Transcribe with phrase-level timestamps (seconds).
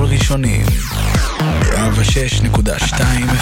[0.00, 0.66] קול ראשונים.
[0.66, 0.72] 106.2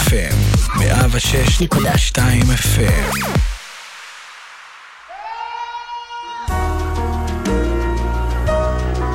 [0.09, 0.35] FM
[0.79, 2.19] 106.2
[2.49, 3.29] FM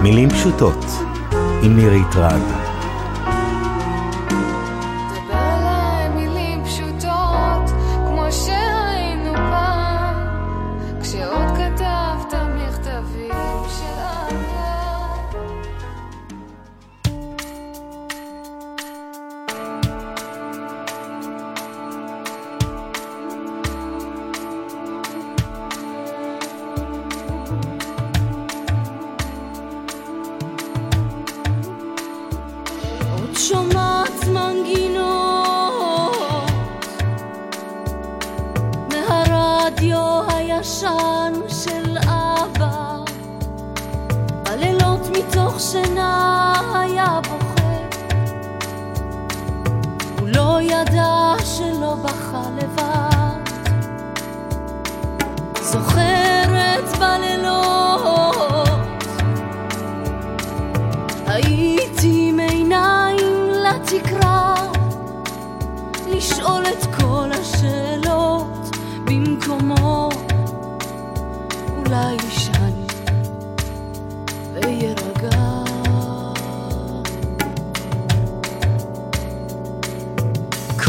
[0.01, 0.85] מילים פשוטות
[1.63, 2.01] עם מירי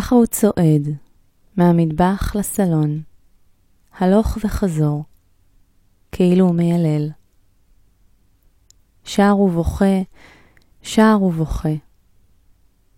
[0.00, 0.88] ככה הוא צועד,
[1.56, 3.02] מהמטבח לסלון,
[3.98, 5.04] הלוך וחזור,
[6.12, 7.10] כאילו הוא מיילל.
[9.04, 10.02] שר ובוכה,
[10.82, 11.68] שר ובוכה.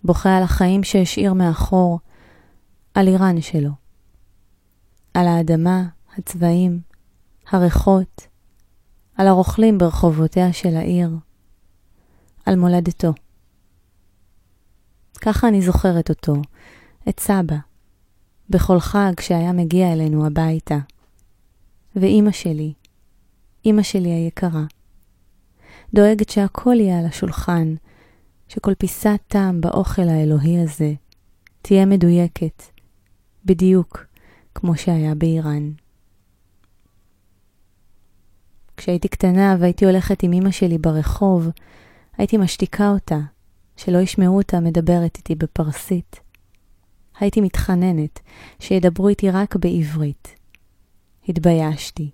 [0.05, 1.99] בוכה על החיים שהשאיר מאחור,
[2.95, 3.71] על איראן שלו,
[5.15, 5.85] על האדמה,
[6.19, 6.81] הצבעים,
[7.51, 8.27] הריחות,
[9.17, 11.11] על הרוכלים ברחובותיה של העיר,
[12.47, 13.13] על מולדתו.
[15.21, 16.35] ככה אני זוכרת אותו,
[17.09, 17.57] את סבא,
[18.51, 20.79] בכל חג שהיה מגיע אלינו הביתה.
[21.97, 22.73] ואימא שלי,
[23.65, 24.65] אימא שלי היקרה,
[25.95, 27.75] דואגת שהכל יהיה על השולחן,
[28.49, 30.93] שכל פיסת טעם באוכל האלוהי הזה
[31.63, 32.63] תהיה מדויקת,
[33.45, 34.07] בדיוק
[34.55, 35.73] כמו שהיה באיראן.
[38.77, 41.49] כשהייתי קטנה והייתי הולכת עם אמא שלי ברחוב,
[42.19, 43.19] הייתי משתיקה אותה,
[43.77, 46.21] שלא ישמעו אותה מדברת איתי בפרסית.
[47.23, 48.21] הייתי מתחננת
[48.59, 50.35] שידברו איתי רק בעברית.
[51.29, 52.11] התביישתי.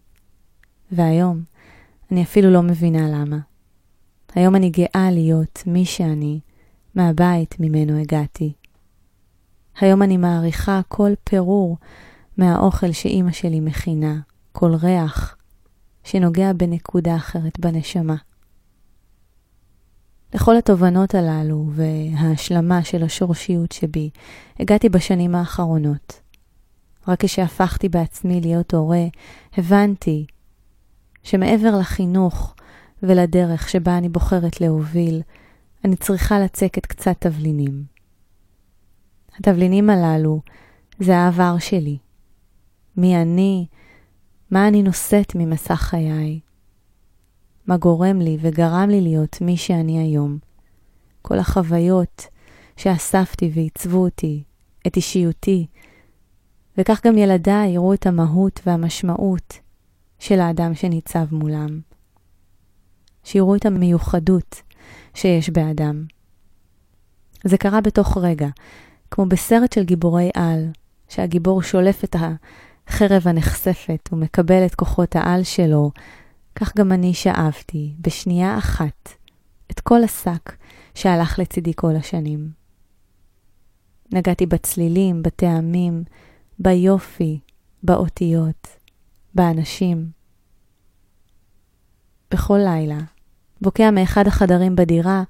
[0.93, 1.43] והיום
[2.11, 3.39] אני אפילו לא מבינה למה.
[4.35, 6.41] היום אני גאה להיות מי שאני,
[6.95, 8.53] מהבית ממנו הגעתי.
[9.81, 11.77] היום אני מעריכה כל פירור
[12.37, 14.21] מהאוכל שאימא שלי מכינה,
[14.53, 15.37] כל ריח
[16.05, 18.17] שנוגע בנקודה אחרת בנשמה.
[20.35, 24.11] לכל התובנות הללו וההשלמה של השורשיות שבי
[24.61, 26.21] הגעתי בשנים האחרונות.
[27.09, 29.05] רק כשהפכתי בעצמי להיות הורה,
[29.57, 30.27] הבנתי
[31.23, 32.55] שמעבר לחינוך
[33.03, 35.23] ולדרך שבה אני בוחרת להוביל,
[35.85, 37.85] אני צריכה לצקת קצת תבלינים.
[39.39, 40.41] התבלינים הללו
[40.99, 41.99] זה העבר שלי.
[42.97, 43.67] מי אני,
[44.51, 46.41] מה אני נושאת ממסך חיי,
[47.69, 50.39] מה גורם לי וגרם לי להיות מי שאני היום.
[51.23, 52.27] כל החוויות
[52.77, 54.43] שאספתי ועיצבו אותי,
[54.87, 55.67] את אישיותי,
[56.79, 59.59] וכך גם ילדיי יראו את המהות והמשמעות
[60.19, 61.81] של האדם שניצב מולם.
[63.25, 64.63] שיראו את המיוחדות
[65.15, 66.05] שיש באדם.
[67.45, 68.49] זה קרה בתוך רגע,
[69.11, 70.67] כמו בסרט של גיבורי על,
[71.09, 75.91] שהגיבור שולף את החרב הנחשפת ומקבל את כוחות העל שלו,
[76.61, 79.09] כך גם אני שאבתי, בשנייה אחת,
[79.71, 80.57] את כל השק
[80.95, 82.51] שהלך לצידי כל השנים.
[84.13, 86.05] נגעתי בצלילים, בטעמים,
[86.59, 87.41] ביופי,
[87.83, 88.67] באותיות,
[89.35, 90.11] באנשים.
[92.31, 92.99] בכל לילה,
[93.61, 95.23] בוקע מאחד החדרים בדירה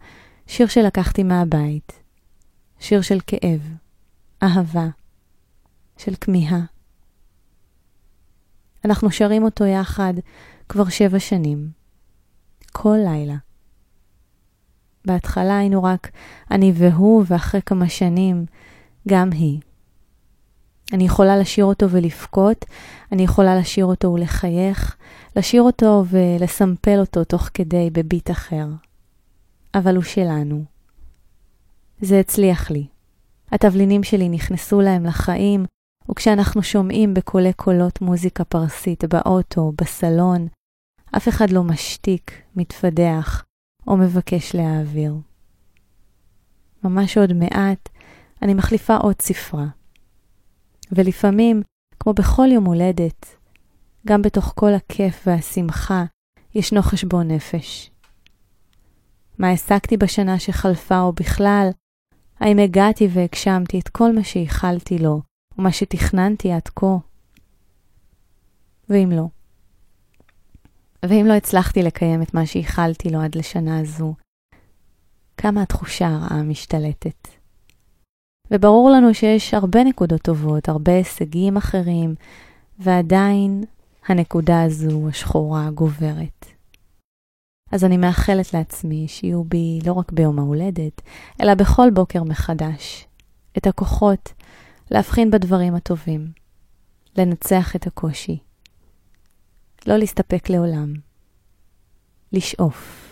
[0.46, 1.92] שיר שלקחתי מהבית.
[2.78, 3.60] שיר של כאב,
[4.42, 4.86] אהבה,
[5.96, 6.60] של כמיהה.
[8.84, 10.14] אנחנו שרים אותו יחד
[10.68, 11.70] כבר שבע שנים.
[12.72, 13.36] כל לילה.
[15.04, 16.10] בהתחלה היינו רק
[16.50, 18.46] אני והוא, ואחרי כמה שנים,
[19.08, 19.60] גם היא.
[20.92, 22.64] אני יכולה לשיר אותו ולבכות,
[23.12, 24.96] אני יכולה לשיר אותו ולחייך,
[25.36, 28.66] לשיר אותו ולסמפל אותו תוך כדי בביט אחר.
[29.74, 30.64] אבל הוא שלנו.
[32.00, 32.86] זה הצליח לי.
[33.52, 35.64] התבלינים שלי נכנסו להם לחיים,
[36.10, 40.48] וכשאנחנו שומעים בקולי קולות מוזיקה פרסית באוטו, בסלון,
[41.16, 43.44] אף אחד לא משתיק, מתפדח
[43.86, 45.14] או מבקש להעביר.
[46.84, 47.88] ממש עוד מעט
[48.42, 49.66] אני מחליפה עוד ספרה.
[50.92, 51.62] ולפעמים,
[52.00, 53.36] כמו בכל יום הולדת,
[54.06, 56.04] גם בתוך כל הכיף והשמחה,
[56.54, 57.90] ישנו חשבון נפש.
[59.38, 61.68] מה השגתי בשנה שחלפה או בכלל?
[62.40, 65.22] האם הגעתי והגשמתי את כל מה שייחלתי לו,
[65.58, 66.96] ומה שתכננתי עד כה?
[68.88, 69.28] ואם לא?
[71.02, 74.14] ואם לא הצלחתי לקיים את מה שייחלתי לו עד לשנה הזו,
[75.36, 77.28] כמה התחושה הרעה משתלטת.
[78.50, 82.14] וברור לנו שיש הרבה נקודות טובות, הרבה הישגים אחרים,
[82.78, 83.64] ועדיין
[84.08, 86.46] הנקודה הזו, השחורה, גוברת.
[87.72, 91.02] אז אני מאחלת לעצמי שיהיו בי לא רק ביום ההולדת,
[91.42, 93.06] אלא בכל בוקר מחדש,
[93.58, 94.32] את הכוחות
[94.90, 96.32] להבחין בדברים הטובים,
[97.18, 98.38] לנצח את הקושי,
[99.88, 100.94] לא להסתפק לעולם,
[102.32, 103.07] לשאוף.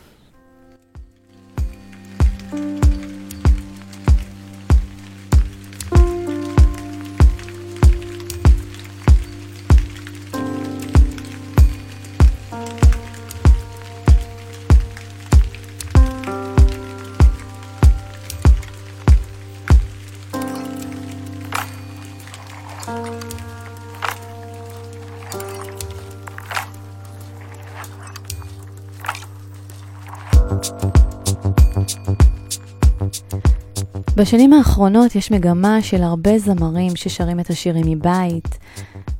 [34.16, 38.58] בשנים האחרונות יש מגמה של הרבה זמרים ששרים את השירים מבית.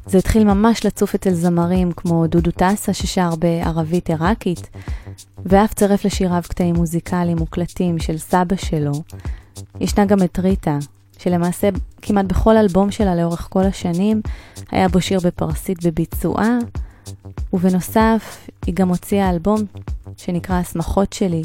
[0.06, 4.70] זה התחיל ממש לצוף אצל זמרים כמו דודו טסה ששר בערבית עיראקית,
[5.46, 8.92] ואף צרף לשיריו קטעים מוזיקליים מוקלטים של סבא שלו,
[9.80, 10.78] ישנה גם את ריטה,
[11.18, 11.68] שלמעשה
[12.02, 14.20] כמעט בכל אלבום שלה לאורך כל השנים
[14.70, 16.58] היה בו שיר בפרסית בביצועה,
[17.52, 19.60] ובנוסף היא גם הוציאה אלבום
[20.16, 21.42] שנקרא הסמכות שלי,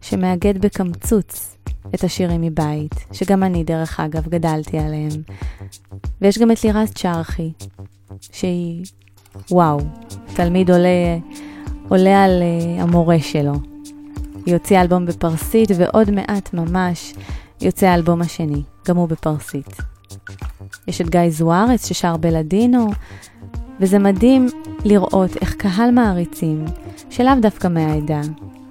[0.00, 1.56] שמאגד בקמצוץ
[1.94, 5.22] את השירים מבית, שגם אני דרך אגב גדלתי עליהם.
[6.20, 7.52] ויש גם את לירז צ'רחי,
[8.20, 8.84] שהיא,
[9.50, 9.80] וואו,
[10.34, 11.18] תלמיד עולה,
[11.88, 13.52] עולה על uh, המורה שלו.
[14.46, 17.14] היא הוציאה אלבום בפרסית, ועוד מעט ממש
[17.60, 19.76] יוצא האלבום השני, גם הוא בפרסית.
[20.86, 22.90] יש את גיא זוארץ ששר בלדינו,
[23.80, 24.46] וזה מדהים
[24.84, 26.64] לראות איך קהל מעריצים,
[27.10, 28.20] שלאו דווקא מהעדה,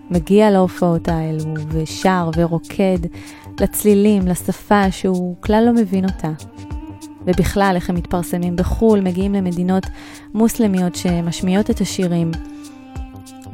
[0.09, 2.99] מגיע להופעות האלו ושר ורוקד
[3.59, 6.31] לצלילים, לשפה שהוא כלל לא מבין אותה.
[7.25, 9.83] ובכלל, איך הם מתפרסמים בחו"ל, מגיעים למדינות
[10.33, 12.31] מוסלמיות שמשמיעות את השירים.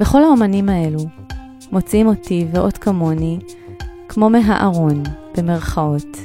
[0.00, 1.00] וכל האומנים האלו
[1.72, 3.38] מוציאים אותי ועוד כמוני
[4.08, 5.02] כמו מהארון,
[5.36, 6.16] במרכאות.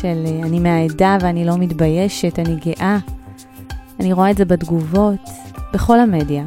[0.00, 2.98] של אני מהעדה ואני לא מתביישת, אני גאה.
[4.00, 5.20] אני רואה את זה בתגובות,
[5.74, 6.44] בכל המדיה.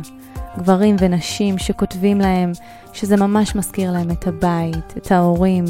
[0.60, 2.52] גברים ונשים שכותבים להם
[2.94, 5.66] שזה ממש מזכיר להם את הבית, את ההורים,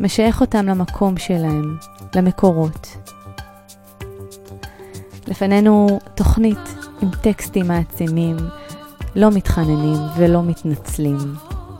[0.00, 1.76] משייך אותם למקום שלהם,
[2.14, 2.96] למקורות.
[5.26, 8.36] לפנינו תוכנית עם טקסטים מעצימים,
[9.16, 11.34] לא מתחננים ולא מתנצלים,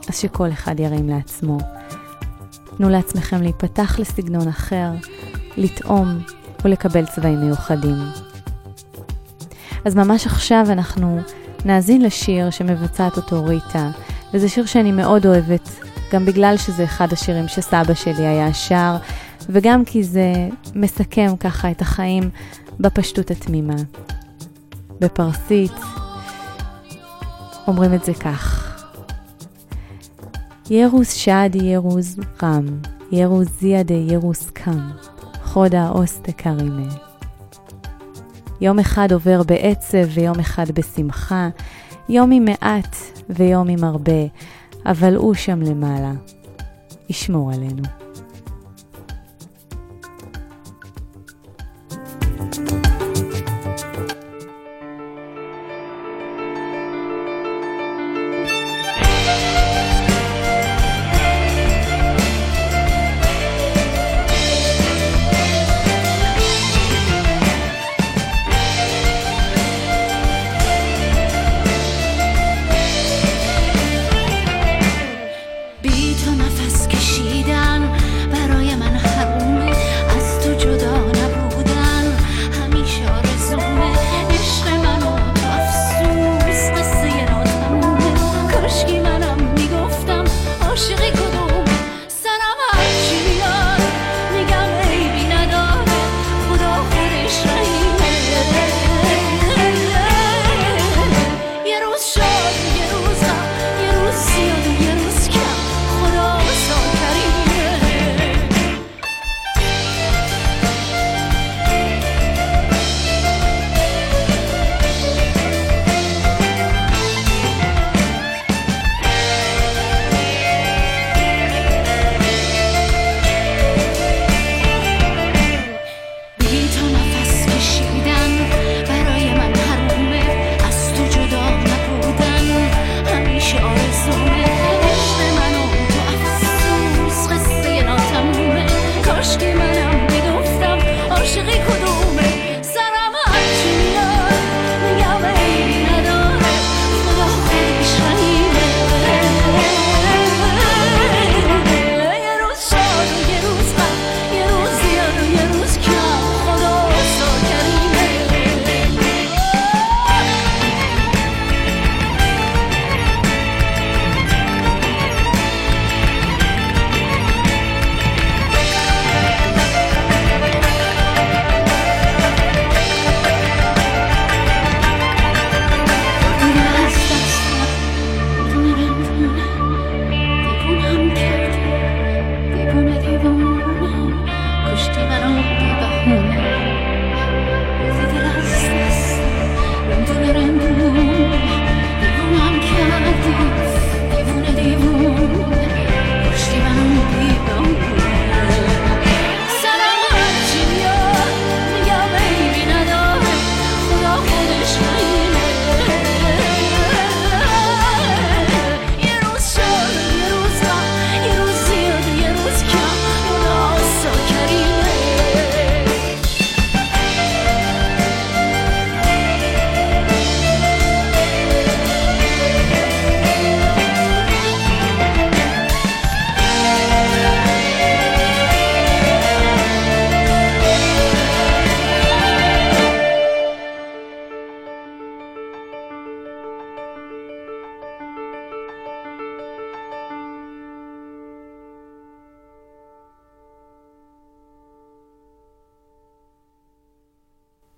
[0.09, 1.57] אז שכל אחד ירים לעצמו.
[2.77, 4.89] תנו לעצמכם להיפתח לסגנון אחר,
[5.57, 6.19] לטעום
[6.65, 7.97] ולקבל צבעים מיוחדים.
[9.85, 11.19] אז ממש עכשיו אנחנו
[11.65, 13.89] נאזין לשיר שמבצעת אותו ריטה,
[14.33, 15.69] וזה שיר שאני מאוד אוהבת,
[16.11, 18.95] גם בגלל שזה אחד השירים שסבא שלי היה שר,
[19.49, 20.33] וגם כי זה
[20.75, 22.29] מסכם ככה את החיים
[22.79, 23.75] בפשטות התמימה.
[25.01, 25.71] בפרסית
[27.67, 28.71] אומרים את זה כך:
[30.69, 32.65] ירוס שעדי ירוס רם,
[33.11, 34.89] ירוס זיאדה ירוס קם,
[35.43, 37.14] חודה אוסטה קרימה.
[38.61, 41.49] יום אחד עובר בעצב ויום אחד בשמחה,
[42.09, 42.95] יום עם מעט
[43.29, 44.21] ויום עם הרבה,
[44.85, 46.11] אבל הוא שם למעלה.
[47.09, 48.04] ישמור עלינו.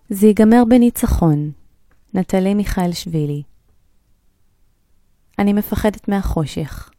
[0.10, 1.52] זה ייגמר בניצחון.
[2.14, 3.44] נטלי מיכאל שבילי.
[5.40, 6.90] אני מפחדת מהחושך.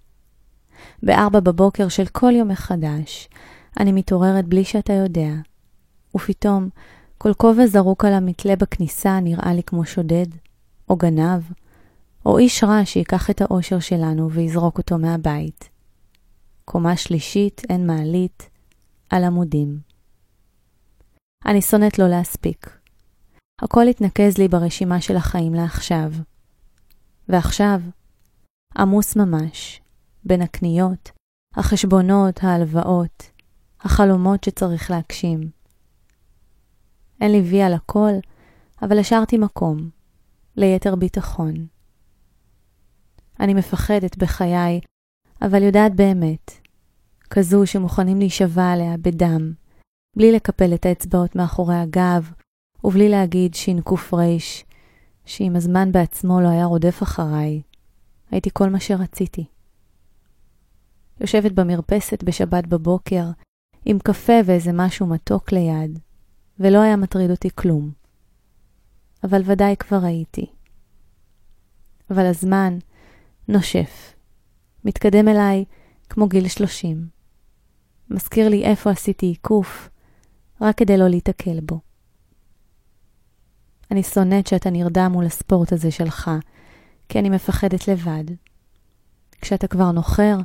[1.02, 3.28] בארבע בבוקר של כל יום מחדש,
[3.80, 5.30] אני מתעוררת בלי שאתה יודע,
[6.16, 6.68] ופתאום
[7.18, 10.26] כל כובע זרוק על המתלה בכניסה נראה לי כמו שודד,
[10.88, 11.42] או גנב,
[12.26, 15.68] או איש רע שיקח את האושר שלנו ויזרוק אותו מהבית.
[16.64, 18.50] קומה שלישית, אין מעלית,
[19.10, 19.78] על עמודים.
[21.46, 22.77] אני שונאת לא להספיק.
[23.62, 26.12] הכל התנקז לי ברשימה של החיים לעכשיו.
[27.28, 27.80] ועכשיו,
[28.76, 29.80] עמוס ממש,
[30.24, 31.10] בין הקניות,
[31.54, 33.30] החשבונות, ההלוואות,
[33.80, 35.50] החלומות שצריך להגשים.
[37.20, 38.12] אין לי וי על הכל,
[38.82, 39.90] אבל השארתי מקום,
[40.56, 41.54] ליתר ביטחון.
[43.40, 44.80] אני מפחדת בחיי,
[45.42, 46.52] אבל יודעת באמת,
[47.30, 49.52] כזו שמוכנים להישבע עליה בדם,
[50.16, 52.32] בלי לקפל את האצבעות מאחורי הגב,
[52.84, 54.64] ובלי להגיד ש"ק ריש,
[55.24, 57.62] שאם הזמן בעצמו לא היה רודף אחריי,
[58.30, 59.44] הייתי כל מה שרציתי.
[61.20, 63.24] יושבת במרפסת בשבת בבוקר,
[63.84, 65.98] עם קפה ואיזה משהו מתוק ליד,
[66.60, 67.90] ולא היה מטריד אותי כלום.
[69.24, 70.46] אבל ודאי כבר הייתי.
[72.10, 72.78] אבל הזמן
[73.48, 74.14] נושף,
[74.84, 75.64] מתקדם אליי
[76.08, 77.08] כמו גיל שלושים.
[78.10, 79.88] מזכיר לי איפה עשיתי עיקוף,
[80.60, 81.87] רק כדי לא להיתקל בו.
[83.90, 86.30] אני שונאת שאתה נרדם מול הספורט הזה שלך,
[87.08, 88.24] כי אני מפחדת לבד.
[89.40, 90.36] כשאתה כבר נוחר,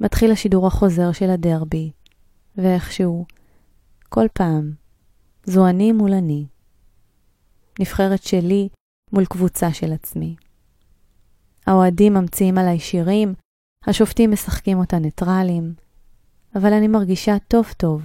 [0.00, 1.90] מתחיל השידור החוזר של הדרבי,
[2.56, 3.24] ואיכשהו,
[4.08, 4.72] כל פעם,
[5.44, 6.46] זו אני מול אני.
[7.80, 8.68] נבחרת שלי
[9.12, 10.36] מול קבוצה של עצמי.
[11.66, 13.34] האוהדים ממציאים עליי שירים,
[13.86, 15.74] השופטים משחקים אותה ניטרלים,
[16.54, 18.02] אבל אני מרגישה טוב טוב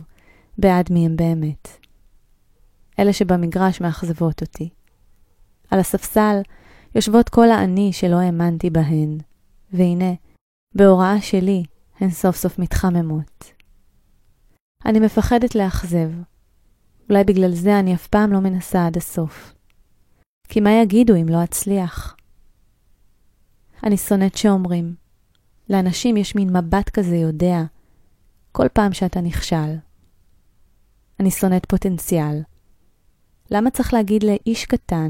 [0.58, 1.81] בעד מי הם באמת.
[3.02, 4.70] אלה שבמגרש מאכזבות אותי.
[5.72, 6.42] על הספסל
[6.96, 9.18] יושבות כל האני שלא האמנתי בהן,
[9.74, 10.14] והנה,
[10.76, 11.64] בהוראה שלי,
[12.00, 13.54] הן סוף סוף מתחממות.
[14.86, 16.12] אני מפחדת לאכזב.
[17.10, 19.54] אולי בגלל זה אני אף פעם לא מנסה עד הסוף.
[20.48, 22.16] כי מה יגידו אם לא אצליח?
[23.84, 24.96] אני שונאת שאומרים.
[25.70, 27.58] לאנשים יש מין מבט כזה יודע,
[28.52, 29.76] כל פעם שאתה נכשל.
[31.20, 32.42] אני שונאת פוטנציאל.
[33.54, 35.08] למה צריך להגיד לאיש קטן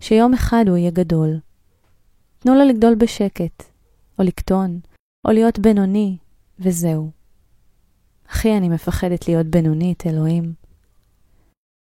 [0.00, 1.40] שיום אחד הוא יהיה גדול?
[2.38, 3.62] תנו לו לגדול בשקט,
[4.18, 4.80] או לקטון,
[5.26, 6.16] או להיות בינוני,
[6.58, 7.10] וזהו.
[8.26, 10.54] אחי, אני מפחדת להיות בינונית, אלוהים.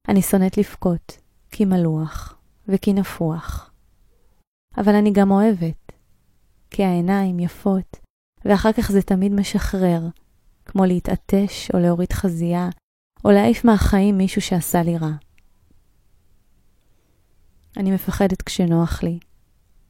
[0.09, 1.19] אני שונאת לבכות,
[1.51, 2.39] כי מלוח,
[2.69, 3.71] וכי נפוח.
[4.77, 5.93] אבל אני גם אוהבת,
[6.71, 7.97] כי העיניים יפות,
[8.45, 10.01] ואחר כך זה תמיד משחרר,
[10.65, 12.69] כמו להתעטש או להוריד חזייה,
[13.25, 15.26] או להעיף מהחיים מישהו שעשה לי רע.
[17.77, 19.19] אני מפחדת כשנוח לי,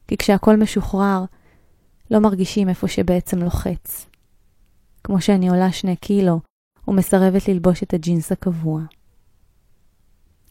[0.08, 1.24] כי כשהכול משוחרר,
[2.10, 4.06] לא מרגישים איפה שבעצם לוחץ.
[5.04, 6.40] כמו שאני עולה שני קילו
[6.88, 8.82] ומסרבת ללבוש את הג'ינס הקבוע.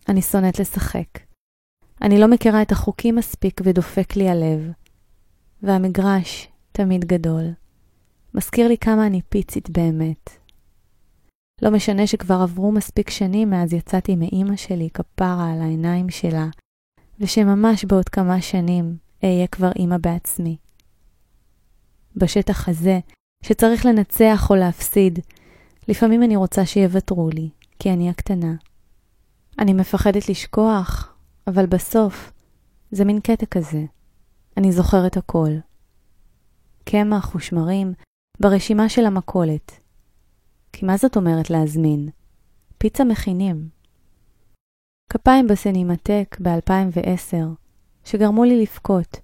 [0.10, 1.19] אני שונאת לשחק.
[2.02, 4.71] אני לא מכירה את החוקים מספיק ודופק לי הלב.
[5.63, 7.54] והמגרש תמיד גדול.
[8.34, 10.30] מזכיר לי כמה אני פיצית באמת.
[11.62, 16.48] לא משנה שכבר עברו מספיק שנים מאז יצאתי מאימא שלי כפרה על העיניים שלה,
[17.19, 20.58] ושממש בעוד כמה שנים אהיה כבר אימא בעצמי.
[22.15, 22.99] בשטח הזה,
[23.43, 25.19] שצריך לנצח או להפסיד,
[25.88, 27.49] לפעמים אני רוצה שיוותרו לי,
[27.80, 28.54] כי אני הקטנה.
[29.60, 31.13] אני מפחדת לשכוח,
[31.47, 32.32] אבל בסוף,
[32.91, 33.84] זה מין קטע כזה.
[34.58, 35.51] אני זוכרת הכל.
[36.84, 37.93] קמח ושמרים
[38.39, 39.71] ברשימה של המכולת.
[40.73, 42.10] כי מה זאת אומרת להזמין?
[42.78, 43.74] פיצה מכינים.
[45.09, 47.37] כפיים בסנימטק ב-2010,
[48.05, 49.19] שגרמו לי לבכות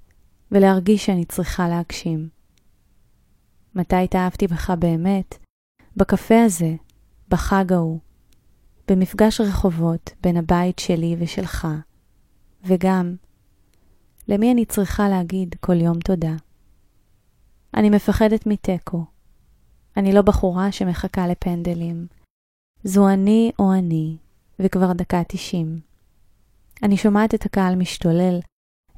[0.51, 2.29] ולהרגיש שאני צריכה להגשים.
[3.75, 5.37] מתי התאהבתי בך באמת?
[5.97, 6.75] בקפה הזה,
[7.29, 7.99] בחג ההוא,
[8.87, 11.67] במפגש רחובות בין הבית שלי ושלך,
[12.63, 13.15] וגם,
[14.27, 16.35] למי אני צריכה להגיד כל יום תודה?
[17.73, 19.05] אני מפחדת מתיקו.
[19.97, 22.07] אני לא בחורה שמחכה לפנדלים.
[22.83, 24.17] זו אני או אני,
[24.63, 25.79] וכבר דקה תשעים.
[26.83, 28.39] אני שומעת את הקהל משתולל,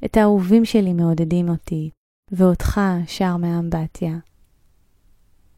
[0.04, 1.90] את האהובים שלי מעודדים אותי,
[2.30, 4.14] ואותך שר מהאמבטיה.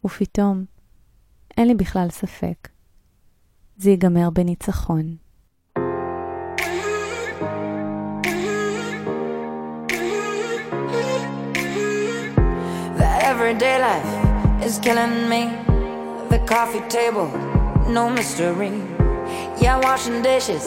[0.04, 0.64] ופתאום,
[1.58, 2.68] אין לי בכלל ספק.
[3.76, 5.16] זה ייגמר בניצחון.
[13.36, 14.12] everyday life
[14.66, 15.42] is killing me.
[16.30, 17.28] The coffee table,
[17.96, 18.95] no mystery.
[19.58, 20.66] Yeah, washing dishes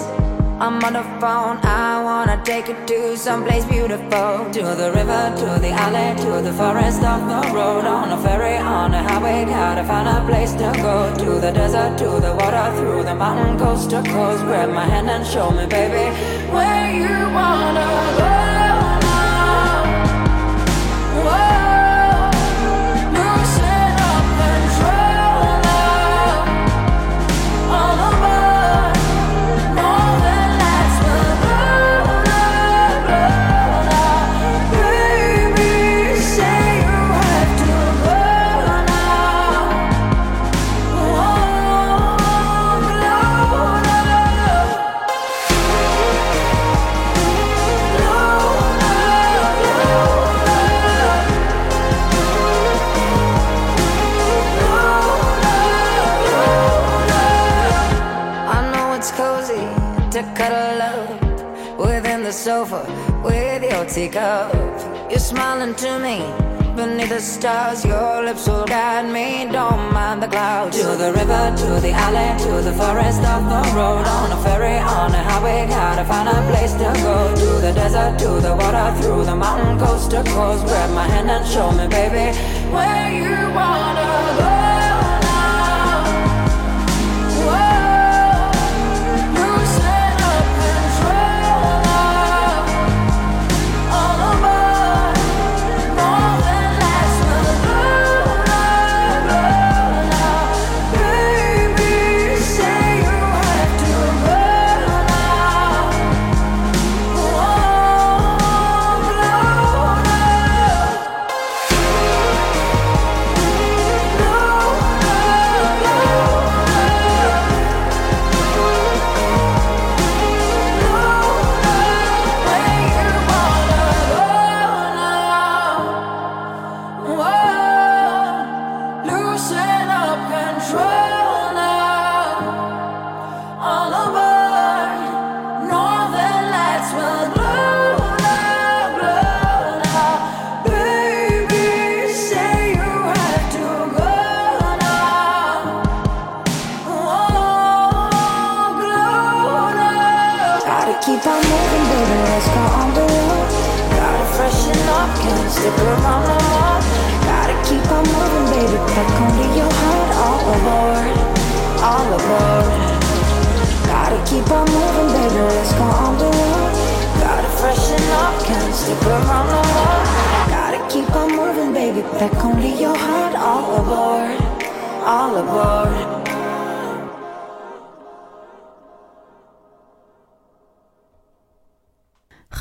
[0.61, 4.49] I'm on the phone, I wanna take you to someplace beautiful.
[4.51, 7.85] To the river, to the alley, to the forest off the road.
[7.85, 11.15] On a ferry, on a highway, gotta find a place to go.
[11.23, 14.43] To the desert, to the water, through the mountain, coast to coast.
[14.43, 16.13] Grab my hand and show me, baby,
[16.51, 17.87] where you wanna
[18.19, 18.27] go.
[21.23, 21.58] Whoa.
[62.65, 62.83] Sofa
[63.23, 64.51] with your teacup.
[65.09, 66.17] You're smiling to me
[66.75, 67.85] beneath the stars.
[67.85, 69.27] Your lips will guide me.
[69.49, 70.75] Don't mind the clouds.
[70.77, 74.05] To the river, to the alley, to the forest off the road.
[74.17, 77.15] On a ferry, on a highway, gotta find a place to go.
[77.41, 80.65] To the desert, to the water, through the mountain, coast to coast.
[80.65, 82.27] Grab my hand and show me, baby,
[82.75, 84.08] where you wanna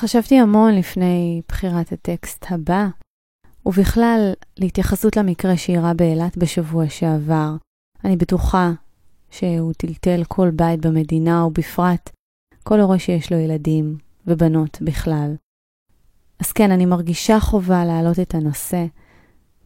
[0.08, 2.86] חשבתי המון לפני בחירת הטקסט הבא,
[3.66, 7.56] ובכלל להתייחסות למקרה שאירע באילת בשבוע שעבר.
[8.04, 8.72] אני בטוחה
[9.30, 12.10] שהוא טלטל כל בית במדינה, ובפרט
[12.62, 15.34] כל הורה שיש לו ילדים ובנות בכלל.
[16.40, 18.86] אז כן, אני מרגישה חובה להעלות את הנושא.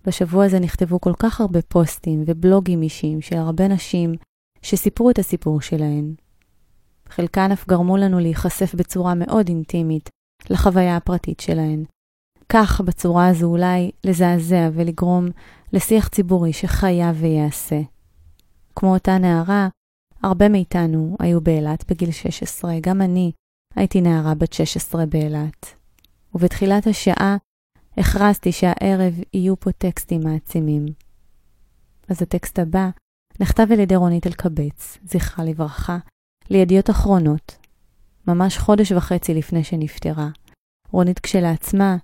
[0.07, 4.15] בשבוע הזה נכתבו כל כך הרבה פוסטים ובלוגים אישיים של הרבה נשים
[4.63, 6.15] שסיפרו את הסיפור שלהן.
[7.09, 10.09] חלקן אף גרמו לנו להיחשף בצורה מאוד אינטימית
[10.51, 11.85] לחוויה הפרטית שלהן.
[12.49, 15.29] כך, בצורה הזו אולי לזעזע ולגרום
[15.73, 17.81] לשיח ציבורי שחייב וייעשה.
[18.77, 19.69] כמו אותה נערה,
[20.23, 23.33] הרבה מאיתנו היו באילת בגיל 16, גם אני
[23.75, 25.67] הייתי נערה בת 16 באילת.
[26.35, 27.37] ובתחילת השעה
[27.97, 30.87] הכרזתי שהערב יהיו פה טקסטים מעצימים.
[32.09, 32.91] אז הטקסט הבא
[33.41, 35.99] נכתב על ידי רונית אלקבץ, זכרה לברכה,
[36.51, 37.57] לידיעות אחרונות,
[38.27, 40.29] ממש חודש וחצי לפני שנפטרה.
[40.91, 41.97] רונית כשלעצמה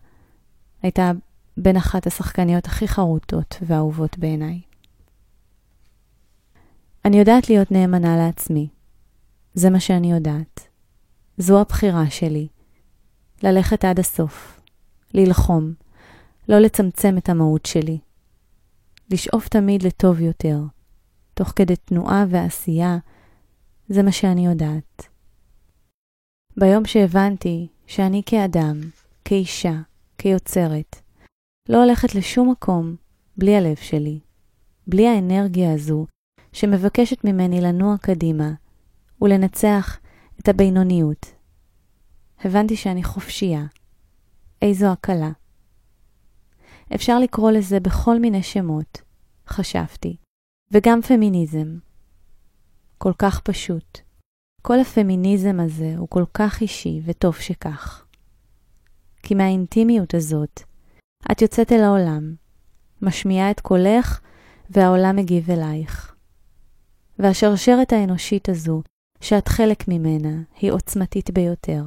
[0.83, 1.12] הייתה
[1.57, 4.61] בין אחת השחקניות הכי חרוטות ואהובות בעיניי.
[7.04, 8.68] אני יודעת להיות נאמנה לעצמי.
[9.54, 10.68] זה מה שאני יודעת.
[11.38, 12.48] זו הבחירה שלי.
[13.42, 14.61] ללכת עד הסוף.
[15.14, 15.72] ללחום.
[16.48, 17.98] לא לצמצם את המהות שלי.
[19.11, 20.61] לשאוף תמיד לטוב יותר.
[21.35, 22.98] תוך כדי תנועה ועשייה,
[23.88, 25.09] זה מה שאני יודעת.
[26.61, 28.81] ביום שהבנתי שאני כאדם,
[29.25, 29.75] כאישה,
[30.18, 30.97] כיוצרת,
[31.68, 32.97] לא הולכת לשום מקום
[33.37, 34.21] בלי הלב שלי,
[34.87, 36.07] בלי האנרגיה הזו
[36.53, 38.53] שמבקשת ממני לנוע קדימה
[39.23, 39.99] ולנצח
[40.40, 41.27] את הבינוניות.
[42.40, 43.64] הבנתי שאני חופשייה.
[44.62, 45.31] איזו הקלה.
[46.94, 49.03] אפשר לקרוא לזה בכל מיני שמות,
[49.49, 50.16] חשבתי,
[50.71, 51.79] וגם פמיניזם.
[52.99, 54.08] כל כך פשוט,
[54.68, 58.04] כל הפמיניזם הזה הוא כל כך אישי, וטוב שכך.
[59.22, 60.62] כי מהאינטימיות הזאת,
[61.33, 62.35] את יוצאת אל העולם,
[63.02, 64.20] משמיעה את קולך,
[64.70, 66.14] והעולם מגיב אלייך.
[67.18, 68.83] והשרשרת האנושית הזו,
[69.20, 71.85] שאת חלק ממנה, היא עוצמתית ביותר,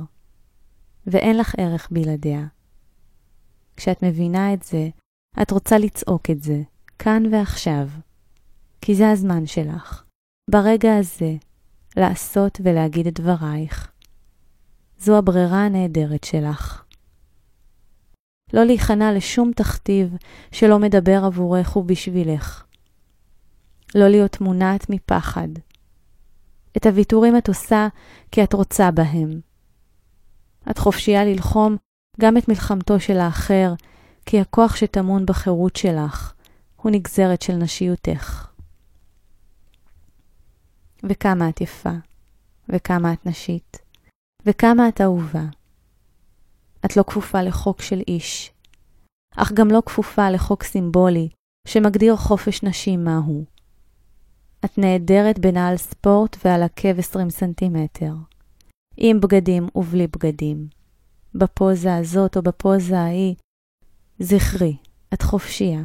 [1.08, 2.46] ואין לך ערך בלעדיה.
[3.78, 4.90] כשאת מבינה את זה,
[5.42, 6.62] את רוצה לצעוק את זה,
[7.00, 7.88] כאן ועכשיו,
[8.82, 10.04] כי זה הזמן שלך,
[10.52, 11.36] ברגע הזה,
[11.98, 13.92] לעשות ולהגיד את דברייך.
[15.00, 16.84] זו הברירה הנהדרת שלך.
[18.54, 20.16] לא להיכנע לשום תכתיב
[20.52, 22.64] שלא מדבר עבורך ובשבילך.
[23.96, 25.48] לא להיות מונעת מפחד.
[26.78, 27.88] את הוויתורים את עושה
[28.32, 29.40] כי את רוצה בהם.
[30.70, 31.76] את חופשייה ללחום
[32.20, 33.74] גם את מלחמתו של האחר,
[34.26, 36.34] כי הכוח שטמון בחירות שלך
[36.76, 38.51] הוא נגזרת של נשיותך.
[41.04, 41.94] וכמה את יפה,
[42.70, 43.78] וכמה את נשית,
[44.46, 45.46] וכמה את אהובה.
[46.86, 48.52] את לא כפופה לחוק של איש,
[49.36, 51.30] אך גם לא כפופה לחוק סימבולי
[51.68, 53.46] שמגדיר חופש נשים מהו.
[54.66, 58.14] את נעדרת בנעל ספורט ועל עקב 20 סנטימטר,
[58.98, 60.68] עם בגדים ובלי בגדים.
[61.36, 63.36] בפוזה הזאת או בפוזה ההיא,
[64.20, 64.78] זכרי,
[65.14, 65.82] את חופשייה.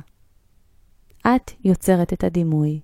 [1.21, 2.81] את יוצרת את הדימוי.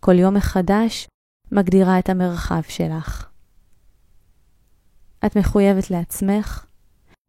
[0.00, 1.06] כל יום מחדש
[1.54, 3.28] מגדירה את המרחב שלך.
[5.26, 6.66] את מחויבת לעצמך,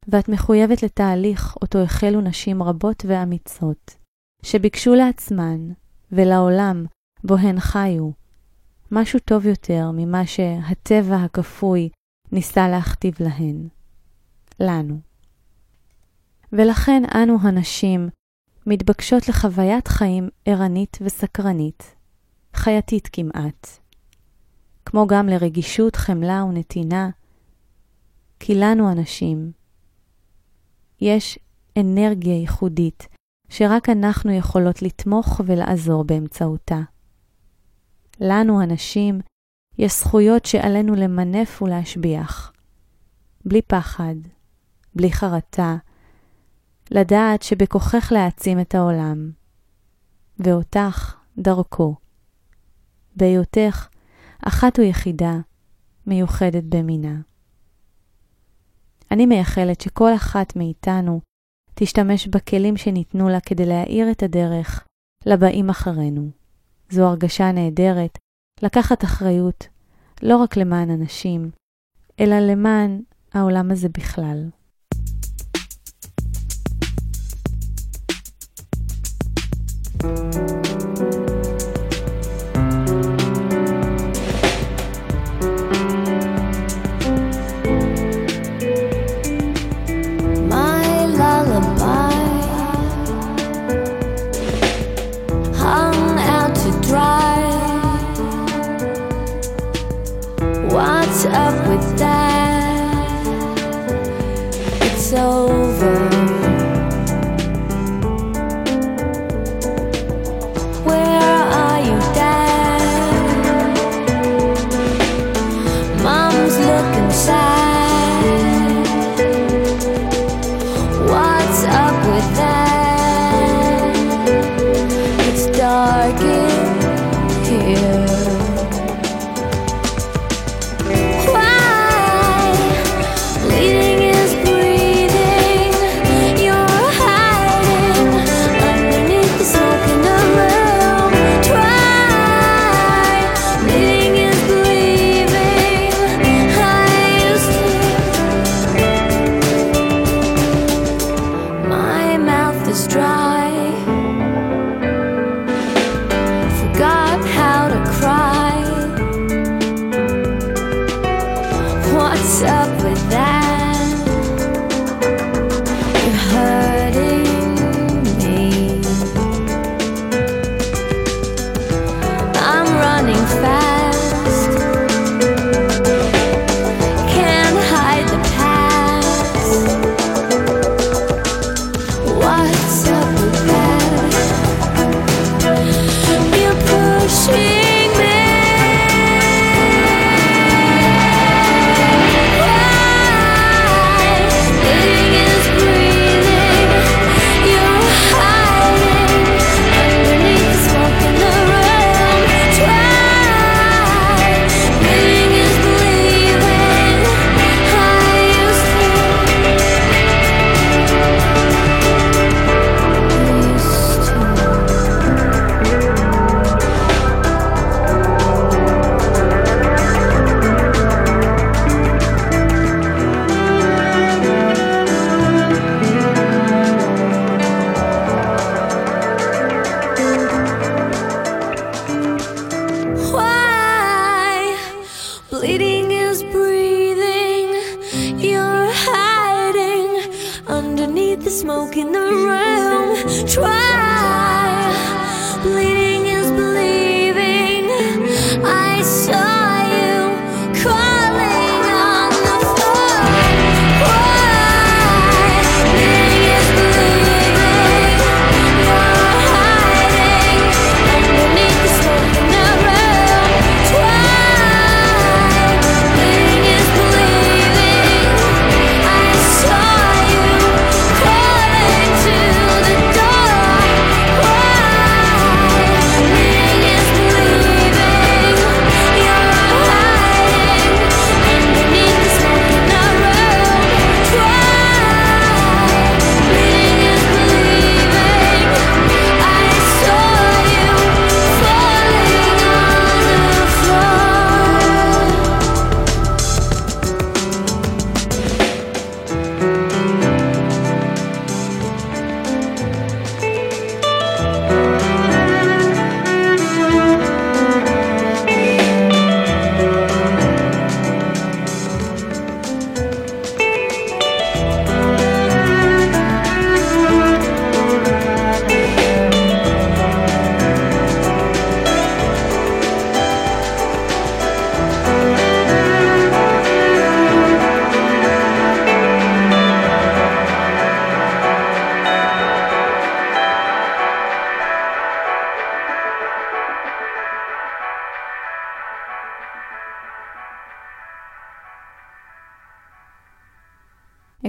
[0.08, 3.96] ואת מחויבת לתהליך אותו החלו נשים רבות ואמיצות,
[4.42, 5.70] שביקשו לעצמן
[6.12, 6.86] ולעולם
[7.24, 8.10] בו הן חיו,
[8.92, 11.90] משהו טוב יותר ממה שהטבע הכפוי
[12.32, 13.68] ניסה להכתיב להן,
[14.60, 15.00] לנו.
[16.54, 18.10] ולכן אנו הנשים
[18.66, 21.96] מתבקשות לחוויית חיים ערנית וסקרנית,
[22.54, 23.85] חייתית כמעט,
[24.86, 27.10] כמו גם לרגישות, חמלה ונתינה,
[28.40, 29.52] כי לנו הנשים
[31.02, 31.40] יש
[31.80, 33.08] אנרגיה ייחודית
[33.50, 36.82] שרק אנחנו יכולות לתמוך ולעזור באמצעותה.
[38.20, 39.20] לנו, הנשים,
[39.78, 42.54] יש זכויות שעלינו למנף ולהשביח.
[43.46, 44.16] בלי פחד,
[44.96, 45.76] בלי חרטה,
[46.92, 49.32] לדעת שבכוחך להעצים את העולם,
[50.40, 51.96] ואותך דרכו.
[53.16, 53.88] בהיותך
[54.48, 55.38] אחת ויחידה,
[56.08, 57.16] מיוחדת במינה.
[59.12, 61.22] אני מייחלת שכל אחת מאיתנו
[61.76, 64.86] תשתמש בכלים שניתנו לה כדי להאיר את הדרך
[65.26, 66.30] לבאים אחרינו.
[66.90, 68.18] זו הרגשה נהדרת
[68.62, 69.68] לקחת אחריות
[70.24, 71.52] לא רק למען אנשים,
[72.20, 73.02] אלא למען
[73.34, 74.50] העולם הזה בכלל.
[80.02, 80.75] thank you
[101.28, 103.26] up with that?
[104.82, 105.55] It's over.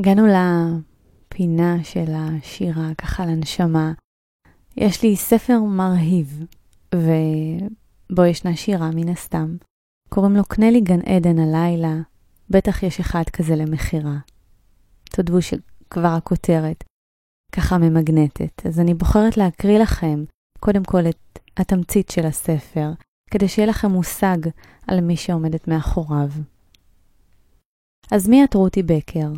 [0.07, 3.93] הגענו לפינה של השירה, ככה לנשמה.
[4.77, 6.45] יש לי ספר מרהיב,
[6.95, 9.57] ובו ישנה שירה מן הסתם.
[10.09, 11.95] קוראים לו קנה לי גן עדן הלילה,
[12.51, 14.17] בטח יש אחד כזה למכירה.
[15.05, 16.85] תודו שכבר הכותרת
[17.53, 18.67] ככה ממגנטת.
[18.67, 20.25] אז אני בוחרת להקריא לכם
[20.61, 22.91] קודם כל את התמצית של הספר,
[23.31, 24.39] כדי שיהיה לכם מושג
[24.87, 26.29] על מי שעומדת מאחוריו.
[28.11, 29.33] אז מי את רותי בקר?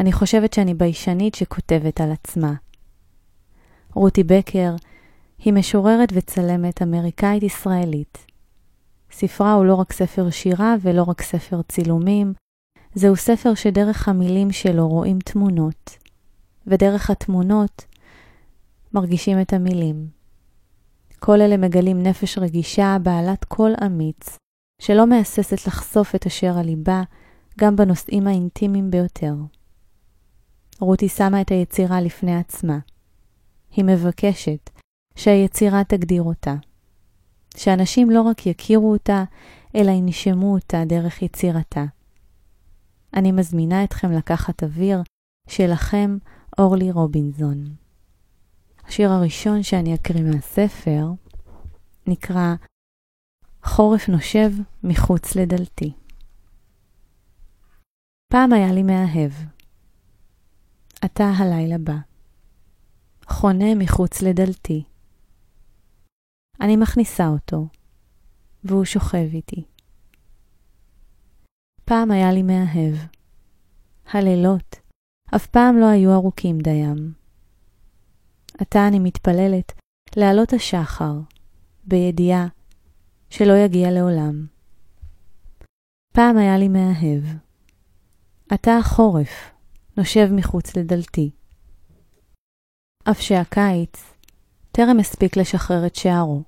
[0.00, 2.54] אני חושבת שאני ביישנית שכותבת על עצמה.
[3.94, 4.74] רותי בקר
[5.38, 8.26] היא משוררת וצלמת אמריקאית-ישראלית.
[9.12, 12.32] ספרה הוא לא רק ספר שירה ולא רק ספר צילומים,
[12.94, 15.98] זהו ספר שדרך המילים שלו רואים תמונות,
[16.66, 17.84] ודרך התמונות
[18.92, 20.06] מרגישים את המילים.
[21.18, 24.36] כל אלה מגלים נפש רגישה בעלת קול אמיץ,
[24.82, 27.02] שלא מהססת לחשוף את אשר על ליבה,
[27.58, 29.34] גם בנושאים האינטימיים ביותר.
[30.80, 32.78] רותי שמה את היצירה לפני עצמה.
[33.70, 34.70] היא מבקשת
[35.14, 36.54] שהיצירה תגדיר אותה.
[37.56, 39.24] שאנשים לא רק יכירו אותה,
[39.74, 41.84] אלא ינשמו אותה דרך יצירתה.
[43.14, 45.02] אני מזמינה אתכם לקחת אוויר
[45.48, 46.18] שלכם
[46.58, 47.64] אורלי רובינזון.
[48.84, 51.10] השיר הראשון שאני אקריא מהספר
[52.06, 52.54] נקרא
[53.64, 54.50] חורף נושב
[54.82, 55.92] מחוץ לדלתי.
[58.32, 59.55] פעם היה לי מאהב.
[61.04, 61.96] אתה הלילה בא.
[63.28, 64.84] חונה מחוץ לדלתי.
[66.60, 67.68] אני מכניסה אותו,
[68.64, 69.64] והוא שוכב איתי.
[71.84, 72.94] פעם היה לי מאהב.
[74.06, 74.76] הלילות
[75.36, 77.12] אף פעם לא היו ארוכים דיים.
[78.58, 79.72] עתה אני מתפללת
[80.16, 81.12] לעלות השחר,
[81.84, 82.46] בידיעה
[83.30, 84.46] שלא יגיע לעולם.
[86.12, 87.24] פעם היה לי מאהב.
[88.50, 89.55] עתה החורף
[89.96, 91.30] נושב מחוץ לדלתי.
[93.10, 94.14] אף שהקיץ
[94.72, 96.42] טרם הספיק לשחרר את שערו.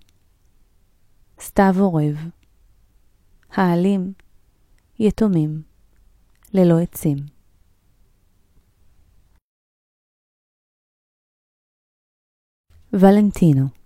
[1.40, 2.16] סתיו עורב.
[3.50, 4.12] העלים
[4.98, 5.62] יתומים,
[6.54, 7.16] ללא עצים.
[12.92, 13.78] ולנטינו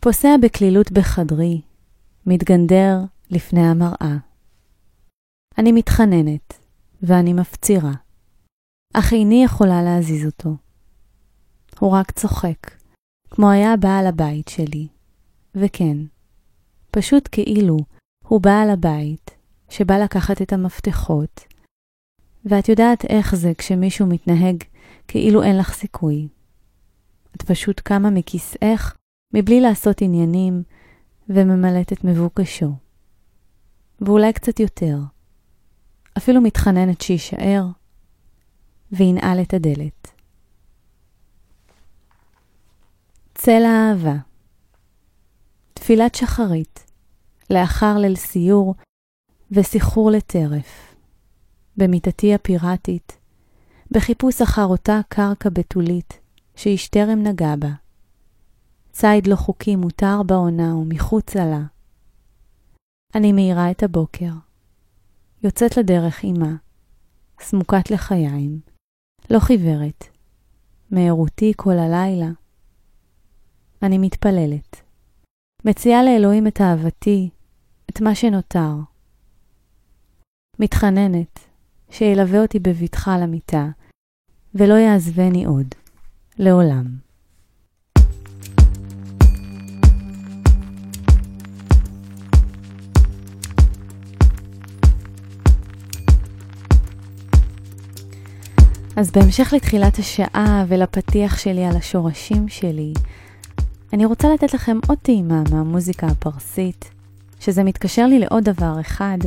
[0.00, 1.60] פוסע בקלילות בחדרי,
[2.26, 2.98] מתגנדר
[3.30, 4.16] לפני המראה.
[5.58, 6.61] אני מתחננת,
[7.02, 7.92] ואני מפצירה,
[8.94, 10.56] אך איני יכולה להזיז אותו.
[11.78, 12.70] הוא רק צוחק,
[13.30, 14.88] כמו היה בעל הבית שלי.
[15.54, 15.96] וכן,
[16.90, 17.76] פשוט כאילו
[18.24, 19.30] הוא בעל הבית,
[19.68, 21.40] שבא לקחת את המפתחות,
[22.44, 24.62] ואת יודעת איך זה כשמישהו מתנהג
[25.08, 26.28] כאילו אין לך סיכוי.
[27.36, 28.96] את פשוט קמה מכיסאך
[29.34, 30.62] מבלי לעשות עניינים
[31.28, 32.72] וממלאת את מבוקשו.
[34.00, 34.98] ואולי קצת יותר.
[36.18, 37.64] אפילו מתחננת שיישאר
[38.92, 40.10] וינעל את הדלת.
[43.34, 44.16] צל האהבה
[45.74, 46.90] תפילת שחרית
[47.50, 48.74] לאחר ליל סיור
[49.50, 50.94] וסחרור לטרף.
[51.76, 53.18] במיטתי הפיראטית,
[53.90, 56.20] בחיפוש אחר אותה קרקע בתולית
[56.56, 57.70] שאיש טרם נגע בה.
[58.92, 61.62] ציד לא חוקי מותר בעונה ומחוצה לה.
[63.14, 64.32] אני מאירה את הבוקר.
[65.44, 66.56] יוצאת לדרך עימה,
[67.40, 68.60] סמוקת לחיים,
[69.30, 70.04] לא חיוורת,
[70.90, 72.30] מהירותי כל הלילה.
[73.82, 74.82] אני מתפללת.
[75.64, 77.30] מציעה לאלוהים את אהבתי,
[77.90, 78.74] את מה שנותר.
[80.58, 81.38] מתחננת
[81.90, 83.68] שילווה אותי בבטחה למיטה,
[84.54, 85.66] ולא יעזבני עוד,
[86.38, 86.96] לעולם.
[98.96, 102.92] אז בהמשך לתחילת השעה ולפתיח שלי על השורשים שלי,
[103.92, 106.90] אני רוצה לתת לכם עוד טעימה מהמוזיקה הפרסית,
[107.40, 109.18] שזה מתקשר לי לעוד דבר אחד.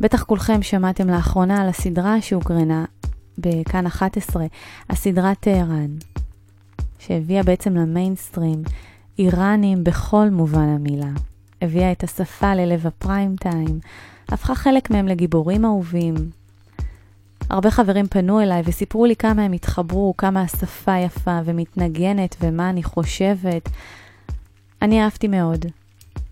[0.00, 2.84] בטח כולכם שמעתם לאחרונה על הסדרה שהוקרנה
[3.38, 4.46] בכאן 11,
[4.90, 5.90] הסדרה טהרן,
[6.98, 8.62] שהביאה בעצם למיינסטרים
[9.18, 11.10] איראנים בכל מובן המילה.
[11.62, 13.80] הביאה את השפה ללב הפריים טיים,
[14.28, 16.14] הפכה חלק מהם לגיבורים אהובים,
[17.50, 22.82] הרבה חברים פנו אליי וסיפרו לי כמה הם התחברו, כמה השפה יפה ומתנגנת ומה אני
[22.82, 23.68] חושבת.
[24.82, 25.66] אני אהבתי מאוד,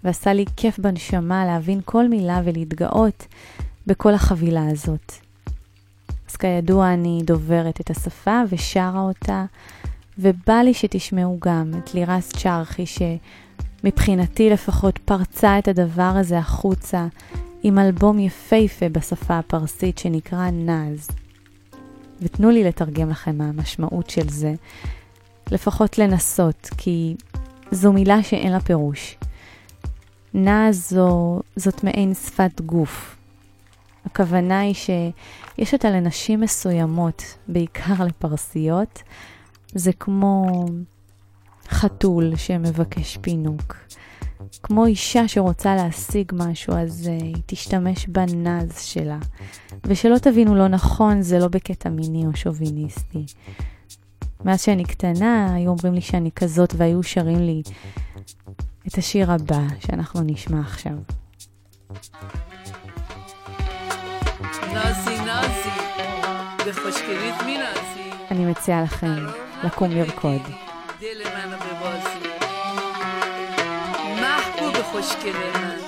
[0.05, 3.27] ועשה לי כיף בנשמה להבין כל מילה ולהתגאות
[3.87, 5.13] בכל החבילה הזאת.
[6.31, 9.45] אז כידוע אני דוברת את השפה ושרה אותה,
[10.19, 17.07] ובא לי שתשמעו גם את לירס צ'רחי, שמבחינתי לפחות פרצה את הדבר הזה החוצה,
[17.63, 21.09] עם אלבום יפהפה בשפה הפרסית שנקרא נאז.
[22.21, 24.55] ותנו לי לתרגם לכם מה המשמעות של זה,
[25.51, 27.17] לפחות לנסות, כי
[27.71, 29.17] זו מילה שאין לה פירוש.
[30.35, 33.17] נאז זו, זאת מעין שפת גוף.
[34.05, 39.03] הכוונה היא שיש אותה לנשים מסוימות, בעיקר לפרסיות,
[39.75, 40.65] זה כמו
[41.69, 43.77] חתול שמבקש פינוק.
[44.64, 49.18] כמו אישה שרוצה להשיג משהו, אז uh, היא תשתמש בנז שלה.
[49.86, 53.26] ושלא תבינו לא נכון, זה לא בקטע מיני או שוביניסטי.
[54.46, 57.62] מאז שאני קטנה, היו אומרים לי שאני כזאת, והיו שרים לי
[58.88, 60.94] את השיר הבא שאנחנו נשמע עכשיו.
[64.74, 65.70] נאזי נאזי,
[66.68, 69.16] בחושקרית מנאזי, אני מציעה לכם
[69.64, 70.42] לקום לרקוד.
[71.04, 72.27] دل منو ببازی محبوب
[74.93, 75.79] خوشگل من.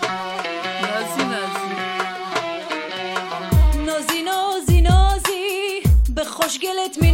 [0.83, 1.71] نازی نازی.
[3.87, 5.83] نازی نازی نازی.
[6.15, 7.13] به خوشگلت می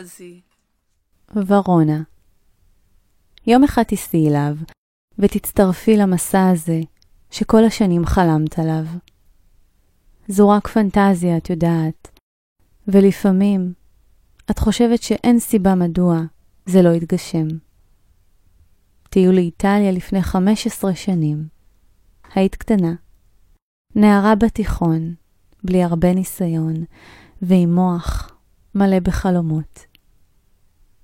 [0.00, 0.40] נזי.
[1.46, 2.02] ורונה.
[3.46, 4.56] יום אחד תיסעי אליו,
[5.18, 6.80] ותצטרפי למסע הזה
[7.30, 8.84] שכל השנים חלמת עליו.
[10.28, 12.20] זו רק פנטזיה, את יודעת,
[12.88, 13.72] ולפעמים
[14.50, 16.20] את חושבת שאין סיבה מדוע
[16.66, 17.46] זה לא יתגשם.
[19.10, 21.48] טיול לאיטליה לפני 15 שנים.
[22.34, 22.94] היית קטנה.
[23.94, 25.14] נערה בתיכון,
[25.64, 26.84] בלי הרבה ניסיון,
[27.42, 28.33] ועם מוח
[28.76, 29.86] מלא בחלומות.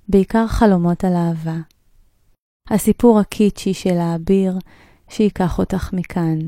[0.08, 1.56] בעיקר חלומות על אהבה.
[2.70, 4.58] הסיפור הקיצ'י של האביר
[5.08, 6.38] שייקח אותך מכאן,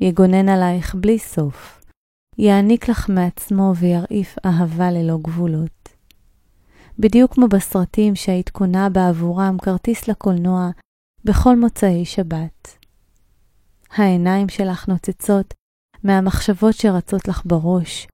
[0.00, 1.84] יגונן עלייך בלי סוף,
[2.38, 5.88] יעניק לך מעצמו וירעיף אהבה ללא גבולות.
[6.98, 10.70] בדיוק כמו בסרטים שהיית קונה בעבורם כרטיס לקולנוע
[11.24, 12.76] בכל מוצאי שבת.
[13.90, 15.54] העיניים שלך נוצצות
[16.04, 18.06] מהמחשבות שרצות לך בראש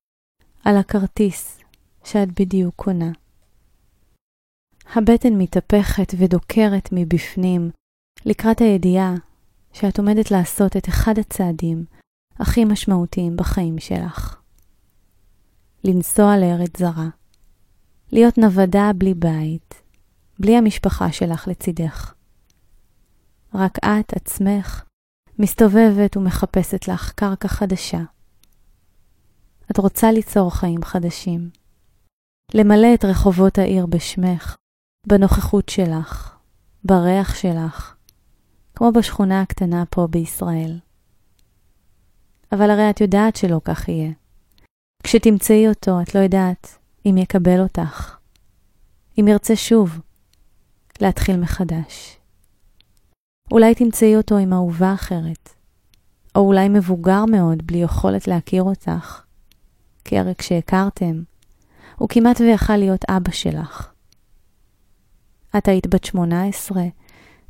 [0.64, 1.58] על הכרטיס
[2.06, 3.12] שאת בדיוק קונה.
[4.94, 7.70] הבטן מתהפכת ודוקרת מבפנים
[8.24, 9.14] לקראת הידיעה
[9.72, 11.84] שאת עומדת לעשות את אחד הצעדים
[12.38, 14.40] הכי משמעותיים בחיים שלך.
[15.84, 17.08] לנסוע לארץ זרה.
[18.12, 19.82] להיות נוודה בלי בית,
[20.38, 22.14] בלי המשפחה שלך לצידך.
[23.54, 24.84] רק את עצמך
[25.38, 28.02] מסתובבת ומחפשת לך קרקע חדשה.
[29.70, 31.65] את רוצה ליצור חיים חדשים.
[32.54, 34.56] למלא את רחובות העיר בשמך,
[35.06, 36.36] בנוכחות שלך,
[36.84, 37.94] בריח שלך,
[38.74, 40.78] כמו בשכונה הקטנה פה בישראל.
[42.52, 44.10] אבל הרי את יודעת שלא כך יהיה.
[45.02, 48.16] כשתמצאי אותו, את לא יודעת אם יקבל אותך,
[49.20, 50.00] אם ירצה שוב
[51.00, 52.18] להתחיל מחדש.
[53.50, 55.48] אולי תמצאי אותו עם אהובה אחרת,
[56.34, 59.22] או אולי מבוגר מאוד בלי יכולת להכיר אותך,
[60.04, 61.22] כי הרי כשהכרתם,
[61.98, 63.92] הוא כמעט ויכל להיות אבא שלך.
[65.58, 66.82] את היית בת 18,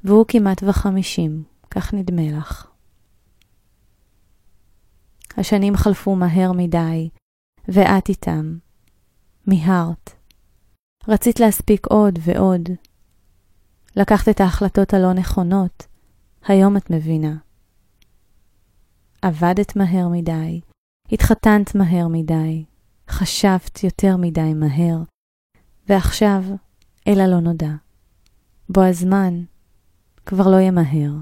[0.05, 2.67] והוא כמעט וחמישים, כך נדמה לך.
[5.37, 7.09] השנים חלפו מהר מדי,
[7.69, 8.59] ואת איתם.
[9.47, 10.11] מיהרת.
[11.09, 12.69] רצית להספיק עוד ועוד.
[13.97, 15.87] לקחת את ההחלטות הלא נכונות,
[16.49, 17.37] היום את מבינה.
[19.23, 20.61] עבדת מהר מדי,
[21.13, 22.65] התחתנת מהר מדי,
[23.11, 24.99] חשבת יותר מדי מהר,
[25.89, 26.43] ועכשיו
[27.09, 27.73] אל הלא נודע.
[28.69, 29.43] בו הזמן
[30.27, 31.13] כבר לא ימהר,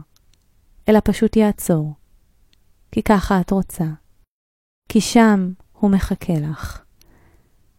[0.88, 1.94] אלא פשוט יעצור.
[2.92, 3.84] כי ככה את רוצה.
[4.88, 6.82] כי שם הוא מחכה לך.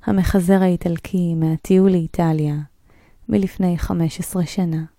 [0.03, 2.56] המחזר האיטלקי מהטיול לאיטליה
[3.30, 4.94] מלפני 15 שנה.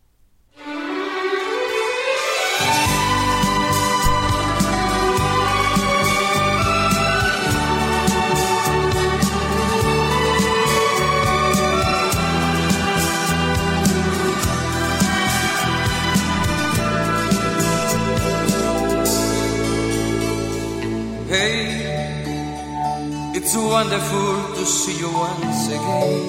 [23.47, 26.27] It's wonderful to see you once again.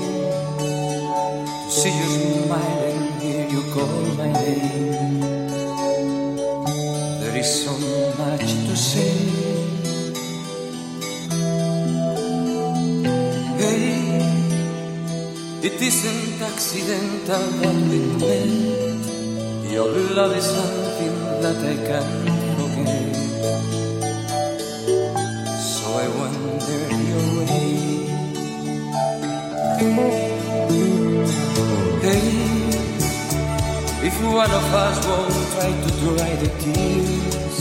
[1.66, 2.10] To see you
[2.46, 5.20] smile and hear you call my name.
[7.22, 7.74] There is so
[8.22, 9.18] much to say.
[13.58, 14.22] Hey,
[15.68, 19.72] it isn't accidental that we met.
[19.74, 23.27] Your love is something that I can't forget.
[26.00, 27.72] I wander your way.
[32.06, 32.28] Hey,
[34.06, 37.58] if one of us won't try to dry the tears,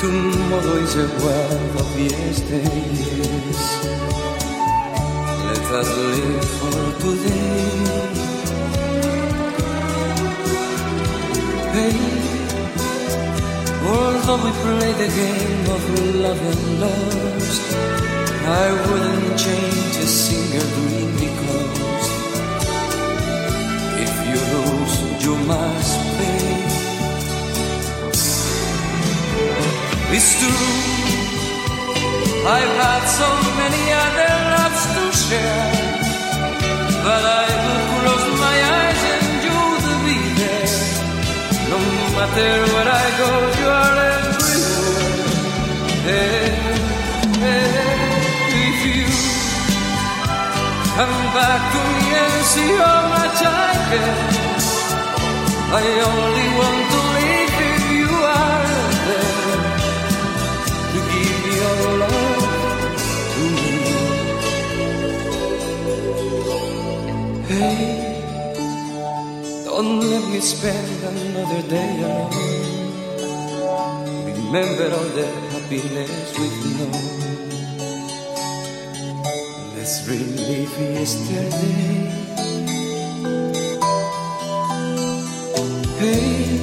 [0.00, 3.62] tomorrow is a world of yesterdays.
[5.46, 7.76] Let us live for today.
[11.74, 12.35] Hey.
[13.86, 15.82] Although we play the game of
[16.24, 17.62] love and lost,
[18.44, 22.06] I wouldn't change a single dream because
[24.04, 26.56] if you lose, you must pay.
[30.16, 30.66] It's true,
[32.56, 33.28] I've had so
[33.60, 35.70] many other loves to share,
[37.06, 38.85] but I will close my eyes
[42.16, 44.96] matter where I go, you are everywhere.
[46.08, 46.48] Hey,
[47.44, 47.70] hey,
[48.66, 49.06] if you
[50.96, 53.66] come back to me and see how much I
[55.68, 58.66] I only want to live if you are
[59.08, 59.60] there
[60.92, 62.46] to give your love
[63.34, 63.72] to me.
[67.48, 68.34] Hey,
[69.64, 71.05] don't let me spend
[71.56, 72.30] another day alone.
[74.24, 76.92] Remember all the happiness we've known.
[79.76, 82.12] Let's relive yesterday.
[85.98, 86.60] Hey,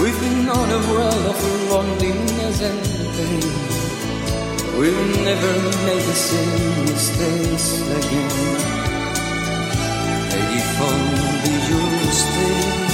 [0.00, 1.38] we've been on a world of
[1.70, 2.80] loneliness and
[3.16, 3.52] pain.
[4.78, 5.52] We'll never
[5.86, 7.66] make the same mistakes
[7.98, 8.60] again.
[10.30, 12.93] Hey, if only you'll stay.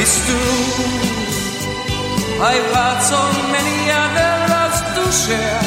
[0.00, 1.12] It's true.
[2.40, 3.20] I've had so
[3.54, 5.62] many other loves to share,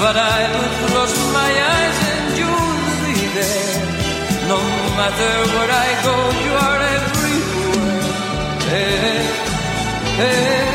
[0.00, 3.80] but I would close my eyes and you'll be there.
[4.48, 4.60] No
[4.98, 8.06] matter where I go, you are everywhere.
[8.70, 9.18] Hey,
[10.20, 10.66] hey,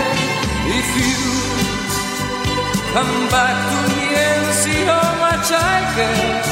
[0.79, 1.15] if you
[2.93, 6.43] come back to me and see how much I care,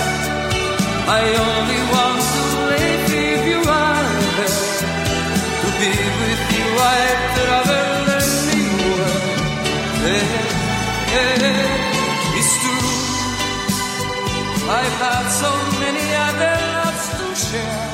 [1.19, 4.07] I only want to live if you are
[4.39, 4.78] there.
[5.79, 9.21] Be with you, I'd travel anywhere.
[10.03, 10.23] Hey,
[11.13, 11.61] hey,
[12.39, 12.87] it's true.
[14.77, 15.51] I've had so
[15.83, 17.85] many other loves to share,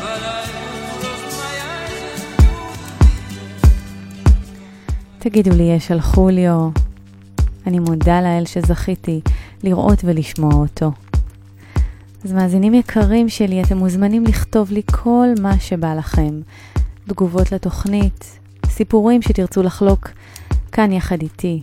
[0.00, 0.44] but I
[5.18, 6.68] תגידו לי, יש על חוליו.
[7.66, 9.20] אני מודה לאל שזכיתי
[9.62, 10.92] לראות ולשמוע אותו.
[12.24, 16.40] אז מאזינים יקרים שלי, אתם מוזמנים לכתוב לי כל מה שבא לכם.
[17.08, 20.10] תגובות לתוכנית, סיפורים שתרצו לחלוק
[20.72, 21.62] כאן יחד איתי.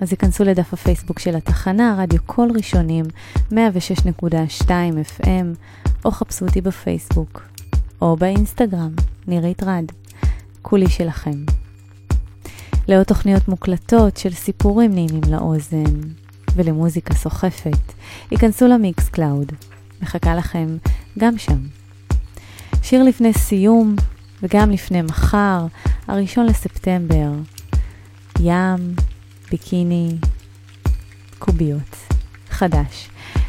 [0.00, 3.04] אז היכנסו לדף הפייסבוק של התחנה, רדיו קול ראשונים,
[3.50, 4.68] 106.2
[5.20, 5.46] FM,
[6.04, 7.42] או חפשו אותי בפייסבוק,
[8.02, 8.92] או באינסטגרם,
[9.26, 9.84] נירית רד.
[10.62, 11.44] כולי שלכם.
[12.88, 16.00] לעוד תוכניות מוקלטות של סיפורים נעימים לאוזן
[16.56, 17.92] ולמוזיקה סוחפת,
[18.30, 19.52] היכנסו ל Mixcloud.
[20.02, 20.76] מחכה לכם
[21.18, 21.58] גם שם.
[22.82, 23.96] שיר לפני סיום
[24.42, 25.66] וגם לפני מחר,
[26.08, 27.30] הראשון לספטמבר.
[28.40, 28.94] ים,
[29.50, 30.16] ביקיני,
[31.38, 31.96] קוביות.
[32.50, 33.08] חדש.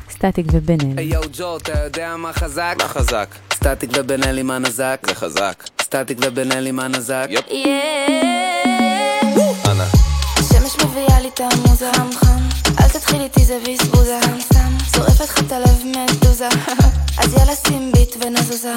[0.10, 0.98] סטטיק ובן אל.
[0.98, 2.76] היי יואו ג'ו, אתה יודע מה חזק?
[2.78, 3.36] מה חזק?
[3.54, 5.02] סטטיק ובן אלי מה נזק?
[5.08, 5.64] זה חזק.
[5.82, 7.28] סטטיק ובן אלי מה נזק?
[7.30, 7.46] יופ.
[7.46, 7.54] Yeah.
[9.72, 9.84] אנא.
[10.38, 12.47] השמש מביאה לי את המוזה חם
[13.08, 13.58] תתחיל איתי זה
[14.40, 16.48] סתם שורפת לך את הלב מדוזה.
[17.24, 18.74] אז יאללה שים ביט ונזוזה.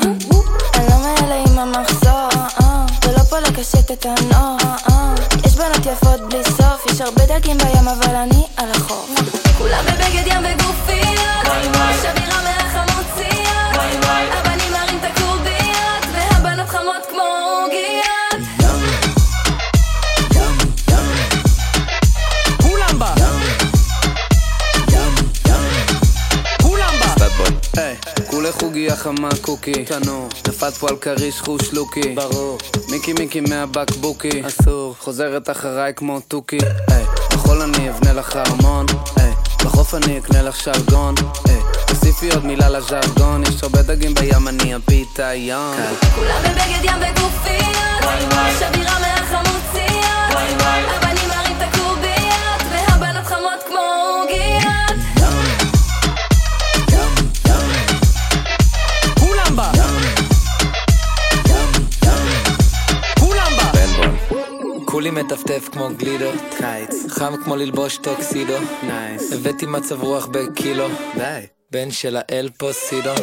[0.74, 2.28] אני לא מאלה עם המחזור
[2.60, 4.56] אה, ולא פה לקשט את הנור
[4.90, 5.14] אה,
[5.46, 9.10] יש בנות יפות בלי סוף יש הרבה דגים בים אבל אני על החוף.
[9.58, 11.46] כולם בבגד ים וגופיות
[12.02, 13.74] שבירה מהחמוציות
[14.32, 18.19] הבנים מרים את הקוביות והבנות חמות כמו עוגיות
[27.76, 27.96] היי,
[28.26, 32.14] כולי חוגיה חמה קוקי תנור נפת פה על כריש חוש לוקי.
[32.14, 32.58] ברור.
[32.90, 34.94] מיקי מיקי מהבקבוקי אסור.
[34.98, 36.58] חוזרת אחריי כמו תוכי.
[36.90, 38.86] היי, בחול אני אבנה לך ארמון.
[39.16, 39.32] היי,
[39.64, 41.14] בחוף אני אקנה לך שלגון
[41.48, 43.42] היי, תוסיפי עוד מילה לז'רגון.
[43.42, 45.76] יש הרבה דגים בים אני הפיתיון.
[46.14, 48.10] כולם בבגד ים וגופיות.
[48.58, 50.40] שבירה מהחמוציות.
[50.90, 51.99] הבנים מרים את הקוביות
[65.00, 71.40] כולי מטפטף כמו גלידו, קיץ, חם כמו ללבוש טוקסידו, נייס, הבאתי מצב רוח בקילו, די.
[71.70, 73.14] בן של האל פוסידו,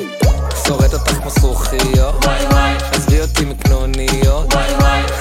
[0.67, 2.15] שורט אותך כמו זכוכיות,
[2.91, 4.53] עזבי אותי מקנוניות,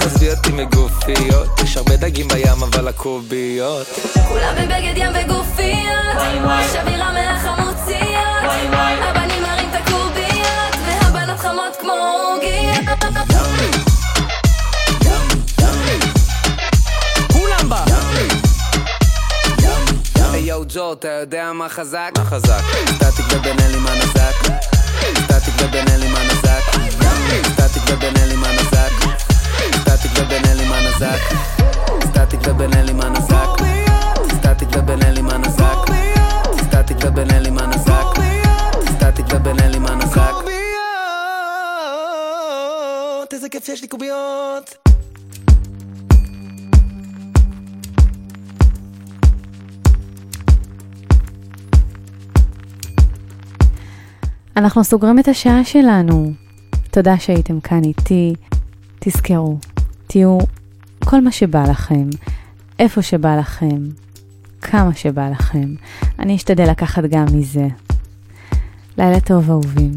[0.01, 3.87] עזבי אותי מגופיות, יש הרבה דגים בים אבל הקוביות,
[4.29, 5.97] כולם בבגד ים וגופיות.
[6.73, 8.53] שבירה מהחמוציות
[9.03, 12.96] הבנים מרים את הקוביות והבנות חמות כמו עוגיות
[20.77, 22.11] ג'ו, אתה יודע מה חזק?
[22.17, 22.61] מה חזק?
[22.95, 24.35] סטטיק ובן אלי מה נזק?
[25.25, 26.63] סטטיק ובן אלי מה נזק?
[27.53, 28.93] סטטיק ובן אלי מה נזק?
[29.81, 31.21] סטטיק ובן אלי מה נזק?
[32.05, 33.49] סטטיק ובן אלי מה נזק?
[34.35, 35.91] סטטיק ובן אלי מה נזק?
[36.63, 38.07] סטטיק ובן אלי מה נזק?
[38.91, 40.33] סטטיק ובן אלי מה נזק?
[43.33, 44.96] איזה כיף שיש לי קוביות!
[54.57, 56.33] אנחנו סוגרים את השעה שלנו.
[56.91, 58.35] תודה שהייתם כאן איתי.
[58.99, 59.59] תזכרו,
[60.07, 60.39] תהיו
[61.05, 62.09] כל מה שבא לכם,
[62.79, 63.79] איפה שבא לכם,
[64.63, 65.75] כמה שבא לכם.
[66.19, 67.67] אני אשתדל לקחת גם מזה.
[68.99, 69.93] לילה טוב, אהובים.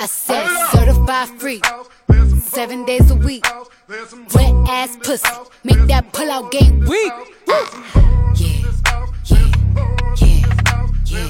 [0.00, 1.60] I said certified free,
[2.52, 3.46] seven days a week.
[3.88, 5.26] Wet ass pussy,
[5.64, 7.12] make that pull out game weak.
[7.48, 7.64] Yeah,
[8.36, 8.72] yeah,
[9.24, 10.42] yeah,
[11.06, 11.28] yeah.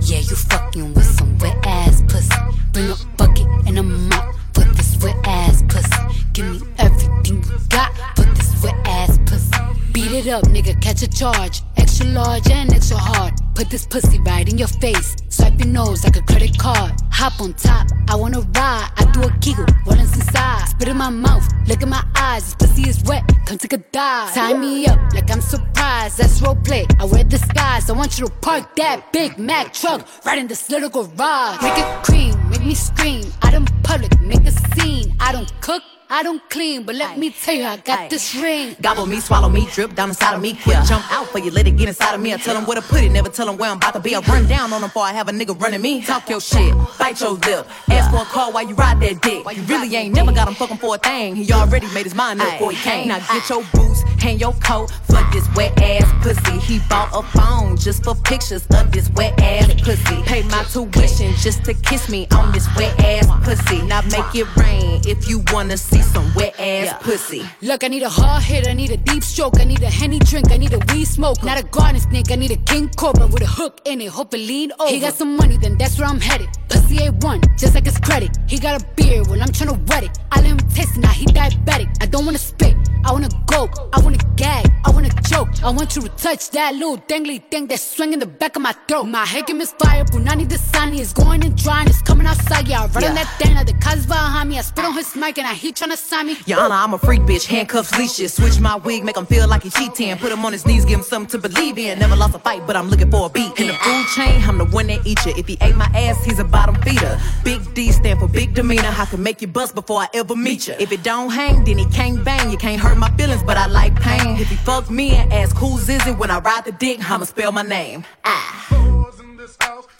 [0.00, 2.34] Yeah, you fucking with some wet ass pussy.
[2.72, 6.24] Bring a bucket and a mop for this wet ass pussy.
[6.32, 9.52] Give me everything you got for this wet ass pussy.
[9.92, 11.60] Beat it up, nigga, catch a charge.
[11.76, 13.34] Extra large and extra hard.
[13.54, 15.16] Put this pussy right in your face.
[15.28, 16.94] Swipe your nose like a credit card.
[17.18, 18.90] Hop on top, I wanna ride.
[18.98, 20.68] I do a giggle, is inside?
[20.68, 22.44] Spit in my mouth, look in my eyes.
[22.44, 24.34] This pussy is wet, come take a dive.
[24.34, 26.18] Tie me up like I'm surprised.
[26.18, 26.86] That's role play.
[27.00, 27.88] I wear disguise.
[27.88, 31.62] I want you to park that Big Mac truck right in this little garage.
[31.62, 33.24] Make it cream, make me scream.
[33.40, 35.16] Out in public, make a scene.
[35.18, 35.82] I don't cook.
[36.08, 38.76] I don't clean, but let me tell you, I got this ring.
[38.80, 40.54] Gobble me, swallow me, drip down inside of me.
[40.54, 42.32] Quick jump out for you, let it get inside of me.
[42.32, 44.14] I tell them where to put it, never tell them where I'm about to be.
[44.14, 46.02] I run down on them before I have a nigga running me.
[46.02, 47.66] Talk your shit, bite your lip.
[47.90, 49.44] Ask for a call while you ride that dick.
[49.56, 51.34] You really ain't never got him fucking for a thing.
[51.34, 53.08] He already made his mind up before he came.
[53.08, 56.58] Now get your boots, hang your coat for this wet ass pussy.
[56.58, 60.22] He bought a phone just for pictures of this wet ass pussy.
[60.22, 63.82] Pay my tuition just to kiss me on this wet ass pussy.
[63.82, 67.42] Now make it rain if you wanna see some wet ass pussy.
[67.62, 70.18] Look, I need a hard hit, I need a deep stroke, I need a henny
[70.18, 71.42] drink, I need a weed smoke.
[71.42, 74.34] Not a garden snake, I need a king cobra with a hook in it, hope
[74.34, 74.90] it lean over.
[74.90, 76.48] He got some money, then that's where I'm headed.
[76.68, 78.36] Pussy A1, just like his credit.
[78.48, 80.18] He got a beard, well, I'm tryna wet it.
[80.32, 81.88] I let him taste it, now he diabetic.
[82.00, 84.05] I don't wanna spit, I wanna go, I wanna
[84.36, 85.48] gag, I wanna choke.
[85.64, 88.72] I want you to touch that little dangly thing that's swinging the back of my
[88.86, 89.04] throat.
[89.04, 92.68] My head can misfire, Punani the sunny is going and drying, it's coming outside.
[92.68, 93.24] Yeah, I run on Yeah.
[93.24, 94.58] that thing, the cuz behind me.
[94.58, 96.36] I spit on his mic and I he tryna sign me.
[96.46, 98.34] Your Honor, I'm a freak bitch, handcuffs, leashes.
[98.34, 100.16] Switch my wig, make him feel like he cheating.
[100.18, 101.98] Put him on his knees, give him something to believe in.
[101.98, 103.58] Never lost a fight, but I'm looking for a beat.
[103.58, 105.32] In the food chain, I'm the one that eat you.
[105.36, 107.18] If he ate my ass, he's a bottom feeder.
[107.44, 108.94] Big D stand for big demeanor.
[108.96, 110.74] I can make you bust before I ever meet you.
[110.78, 112.50] If it don't hang, then he can't bang.
[112.50, 114.36] You can't hurt my feelings, but I like pain.
[114.36, 117.24] If he fuck me and ask who's is it when I ride the dick, I'ma
[117.24, 118.04] spell my name.
[118.24, 118.66] Ah.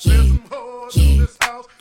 [0.01, 0.22] Yeah,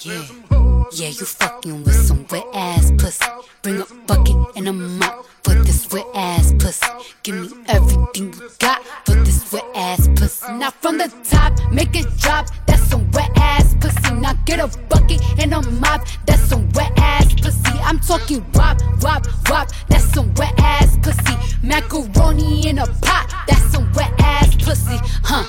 [0.03, 0.64] yeah, yeah.
[0.91, 3.25] Yeah, you fucking with some wet ass pussy.
[3.61, 6.85] Bring a bucket and a mop for this wet ass pussy.
[7.23, 10.51] Give me everything you got for this wet ass pussy.
[10.53, 12.47] Now from the top, make it drop.
[12.67, 14.13] That's some wet ass pussy.
[14.15, 16.05] Now get a bucket and a mop.
[16.25, 17.77] That's some wet ass pussy.
[17.83, 19.69] I'm talking wop, wop, wop.
[19.87, 21.35] That's some wet ass pussy.
[21.63, 23.33] Macaroni in a pot.
[23.47, 25.45] That's some wet ass pussy, huh?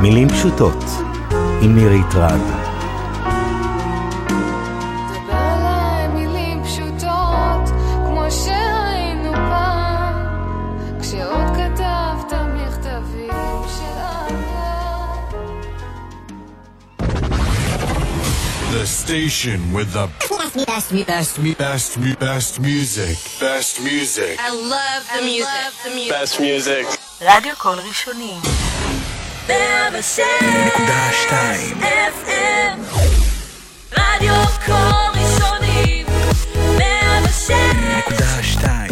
[0.00, 0.84] מילים פשוטות
[1.62, 2.61] עם מירית רד.
[19.12, 20.08] station with the
[20.64, 23.18] best, me, best, me, best, me, best music.
[23.38, 24.38] Best music.
[24.40, 25.52] I love the I music.
[25.52, 26.12] Love the music.
[26.12, 26.86] Best music.
[27.20, 28.34] רדיו קול ראשוני.
[29.48, 30.20] 106
[32.14, 32.78] FM
[33.92, 34.34] רדיו
[34.66, 36.04] קול ראשוני
[36.78, 38.91] 106 time.